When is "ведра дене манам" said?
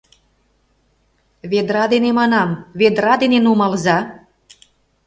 1.51-2.49